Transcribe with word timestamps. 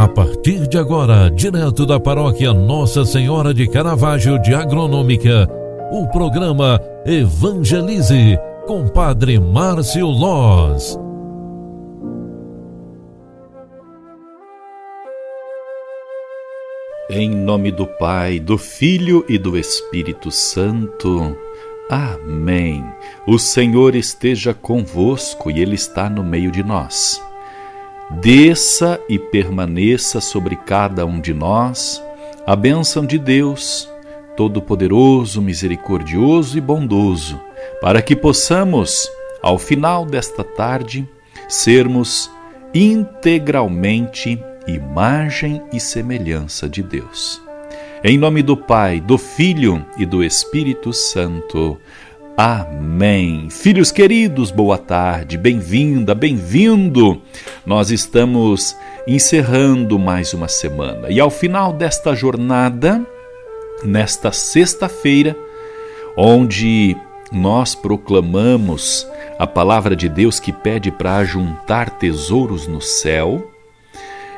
A 0.00 0.08
partir 0.08 0.66
de 0.66 0.78
agora, 0.78 1.30
direto 1.30 1.84
da 1.84 2.00
paróquia 2.00 2.54
Nossa 2.54 3.04
Senhora 3.04 3.52
de 3.52 3.68
Caravaggio 3.68 4.40
de 4.40 4.54
Agronômica, 4.54 5.46
o 5.92 6.08
programa 6.08 6.80
Evangelize 7.04 8.38
com 8.66 8.88
Padre 8.88 9.38
Márcio 9.38 10.06
Loz. 10.06 10.98
Em 17.10 17.28
nome 17.28 17.70
do 17.70 17.86
Pai, 17.86 18.40
do 18.40 18.56
Filho 18.56 19.22
e 19.28 19.36
do 19.36 19.58
Espírito 19.58 20.30
Santo. 20.30 21.36
Amém. 21.90 22.82
O 23.28 23.38
Senhor 23.38 23.94
esteja 23.94 24.54
convosco 24.54 25.50
e 25.50 25.60
Ele 25.60 25.74
está 25.74 26.08
no 26.08 26.24
meio 26.24 26.50
de 26.50 26.62
nós 26.62 27.20
desça 28.10 29.00
e 29.08 29.18
permaneça 29.18 30.20
sobre 30.20 30.56
cada 30.56 31.06
um 31.06 31.20
de 31.20 31.32
nós 31.32 32.02
a 32.46 32.56
bênção 32.56 33.06
de 33.06 33.18
Deus, 33.18 33.88
Todo-Poderoso, 34.36 35.40
Misericordioso 35.40 36.58
e 36.58 36.60
Bondoso, 36.60 37.40
para 37.80 38.02
que 38.02 38.16
possamos, 38.16 39.08
ao 39.42 39.58
final 39.58 40.04
desta 40.04 40.42
tarde, 40.42 41.08
sermos 41.48 42.30
integralmente 42.74 44.42
imagem 44.66 45.62
e 45.72 45.78
semelhança 45.78 46.68
de 46.68 46.82
Deus. 46.82 47.40
Em 48.02 48.16
nome 48.16 48.42
do 48.42 48.56
Pai, 48.56 48.98
do 49.00 49.18
Filho 49.18 49.84
e 49.98 50.06
do 50.06 50.24
Espírito 50.24 50.92
Santo. 50.92 51.78
Amém. 52.42 53.50
Filhos 53.50 53.92
queridos, 53.92 54.50
boa 54.50 54.78
tarde, 54.78 55.36
bem-vinda, 55.36 56.14
bem-vindo. 56.14 57.20
Nós 57.66 57.90
estamos 57.90 58.74
encerrando 59.06 59.98
mais 59.98 60.32
uma 60.32 60.48
semana 60.48 61.10
e 61.10 61.20
ao 61.20 61.28
final 61.28 61.70
desta 61.70 62.14
jornada, 62.14 63.06
nesta 63.84 64.32
sexta-feira, 64.32 65.36
onde 66.16 66.96
nós 67.30 67.74
proclamamos 67.74 69.06
a 69.38 69.46
palavra 69.46 69.94
de 69.94 70.08
Deus 70.08 70.40
que 70.40 70.50
pede 70.50 70.90
para 70.90 71.22
juntar 71.24 71.90
tesouros 71.90 72.66
no 72.66 72.80
céu, 72.80 73.50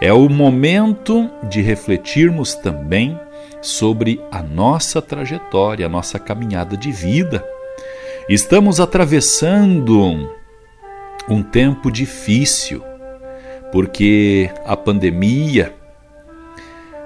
é 0.00 0.12
o 0.12 0.28
momento 0.28 1.30
de 1.48 1.62
refletirmos 1.62 2.56
também 2.56 3.16
sobre 3.62 4.20
a 4.32 4.42
nossa 4.42 5.00
trajetória, 5.00 5.86
a 5.86 5.88
nossa 5.88 6.18
caminhada 6.18 6.76
de 6.76 6.90
vida 6.90 7.53
Estamos 8.26 8.80
atravessando 8.80 10.30
um 11.28 11.42
tempo 11.42 11.92
difícil, 11.92 12.82
porque 13.70 14.50
a 14.64 14.74
pandemia, 14.74 15.74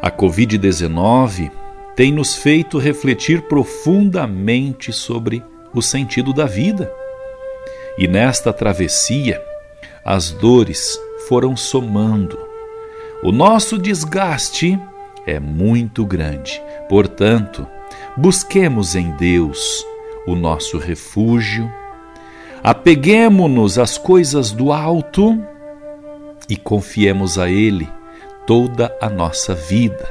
a 0.00 0.08
Covid-19, 0.08 1.50
tem 1.96 2.12
nos 2.12 2.36
feito 2.36 2.78
refletir 2.78 3.42
profundamente 3.42 4.92
sobre 4.92 5.42
o 5.74 5.82
sentido 5.82 6.32
da 6.32 6.46
vida. 6.46 6.88
E 7.98 8.06
nesta 8.06 8.52
travessia, 8.52 9.42
as 10.04 10.30
dores 10.30 10.96
foram 11.26 11.56
somando. 11.56 12.38
O 13.24 13.32
nosso 13.32 13.76
desgaste 13.76 14.78
é 15.26 15.40
muito 15.40 16.06
grande. 16.06 16.62
Portanto, 16.88 17.66
busquemos 18.16 18.94
em 18.94 19.10
Deus 19.16 19.89
o 20.26 20.34
nosso 20.34 20.78
refúgio, 20.78 21.70
apeguemo-nos 22.62 23.78
às 23.78 23.96
coisas 23.96 24.52
do 24.52 24.72
alto 24.72 25.38
e 26.48 26.56
confiemos 26.56 27.38
a 27.38 27.48
Ele 27.48 27.88
toda 28.46 28.94
a 29.00 29.08
nossa 29.08 29.54
vida, 29.54 30.08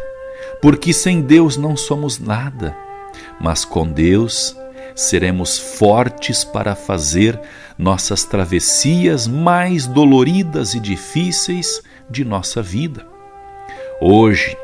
porque 0.62 0.94
sem 0.94 1.22
Deus 1.22 1.58
não 1.58 1.76
somos 1.76 2.20
nada, 2.20 2.76
mas 3.40 3.66
com 3.66 3.88
Deus 3.88 4.56
seremos 4.96 5.58
fortes 5.58 6.44
para 6.44 6.76
fazer 6.76 7.40
nossas 7.78 8.26
travessias 8.26 9.28
mais 9.28 9.88
doloridas 9.88 10.74
e 10.74 10.80
difíceis 10.80 11.82
de 12.10 12.26
nossa 12.26 12.62
vida. 12.62 13.06
Hoje, 14.02 14.58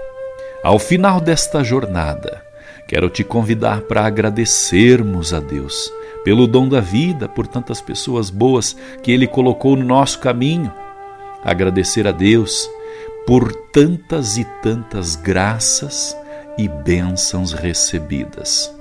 ao 0.64 0.80
final 0.80 1.22
desta 1.22 1.64
jornada, 1.64 2.44
Quero 2.88 3.10
te 3.10 3.24
convidar 3.24 3.82
para 3.82 4.06
agradecermos 4.06 5.34
a 5.34 5.40
Deus 5.40 5.92
pelo 6.24 6.48
dom 6.48 6.68
da 6.68 6.80
vida, 6.80 7.30
por 7.30 7.46
tantas 7.46 7.80
pessoas 7.80 8.30
boas 8.30 8.76
que 9.04 9.12
Ele 9.12 9.28
colocou 9.28 9.76
no 9.76 9.86
nosso 9.86 10.20
caminho. 10.20 10.74
Agradecer 11.44 12.08
a 12.08 12.12
Deus 12.12 12.68
por 13.28 13.54
tantas 13.72 14.38
e 14.38 14.44
tantas 14.62 15.16
graças 15.16 16.18
e 16.58 16.68
bênçãos 16.68 17.54
recebidas. 17.54 18.74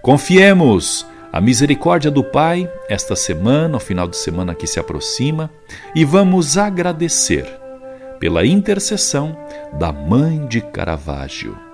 Confiemos 0.00 1.06
a 1.32 1.40
misericórdia 1.40 2.10
do 2.10 2.22
Pai 2.22 2.70
esta 2.88 3.16
semana, 3.16 3.76
o 3.76 3.80
final 3.80 4.06
de 4.06 4.16
semana 4.16 4.54
que 4.54 4.66
se 4.66 4.78
aproxima, 4.78 5.50
e 5.94 6.04
vamos 6.04 6.56
agradecer 6.56 7.46
pela 8.20 8.46
intercessão 8.46 9.36
da 9.78 9.92
Mãe 9.92 10.46
de 10.46 10.60
Caravaggio. 10.60 11.73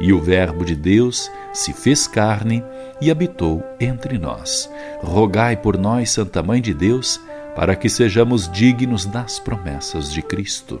E 0.00 0.12
o 0.12 0.20
Verbo 0.20 0.64
de 0.64 0.74
Deus 0.74 1.30
se 1.52 1.72
fez 1.72 2.06
carne 2.06 2.64
e 3.00 3.10
habitou 3.10 3.64
entre 3.80 4.18
nós. 4.18 4.70
Rogai 5.00 5.56
por 5.56 5.76
nós, 5.76 6.10
Santa 6.10 6.42
Mãe 6.42 6.60
de 6.60 6.72
Deus, 6.72 7.20
para 7.54 7.74
que 7.74 7.88
sejamos 7.88 8.50
dignos 8.50 9.04
das 9.04 9.38
promessas 9.38 10.12
de 10.12 10.22
Cristo. 10.22 10.80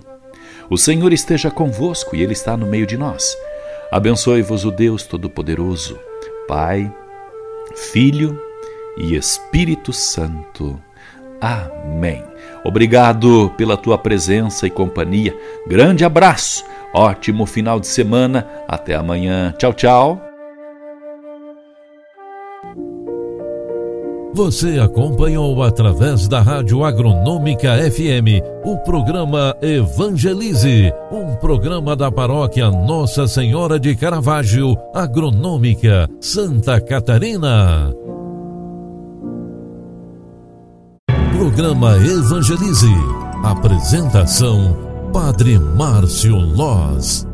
O 0.70 0.76
Senhor 0.76 1.12
esteja 1.12 1.50
convosco 1.50 2.14
e 2.14 2.22
Ele 2.22 2.32
está 2.32 2.56
no 2.56 2.66
meio 2.66 2.86
de 2.86 2.96
nós. 2.96 3.36
Abençoe-vos 3.90 4.64
o 4.64 4.70
Deus 4.70 5.02
Todo-Poderoso, 5.02 5.98
Pai, 6.46 6.92
Filho 7.92 8.38
e 8.96 9.16
Espírito 9.16 9.92
Santo. 9.92 10.78
Amém. 11.40 12.22
Obrigado 12.64 13.52
pela 13.56 13.76
tua 13.76 13.96
presença 13.96 14.66
e 14.66 14.70
companhia. 14.70 15.34
Grande 15.66 16.04
abraço 16.04 16.64
Ótimo 16.94 17.46
final 17.46 17.78
de 17.78 17.86
semana. 17.86 18.46
Até 18.66 18.94
amanhã. 18.94 19.54
Tchau, 19.58 19.72
tchau. 19.72 20.28
Você 24.34 24.78
acompanhou 24.78 25.60
através 25.64 26.28
da 26.28 26.40
Rádio 26.40 26.84
Agronômica 26.84 27.72
FM 27.90 28.40
o 28.64 28.76
programa 28.78 29.56
Evangelize, 29.60 30.92
um 31.10 31.34
programa 31.36 31.96
da 31.96 32.08
paróquia 32.12 32.70
Nossa 32.70 33.26
Senhora 33.26 33.80
de 33.80 33.96
Caravaggio, 33.96 34.76
Agronômica, 34.94 36.08
Santa 36.20 36.80
Catarina. 36.80 37.92
Programa 41.36 41.96
Evangelize. 41.96 42.94
Apresentação 43.42 44.87
Padre 45.12 45.58
Márcio 45.58 46.36
Loz. 46.36 47.27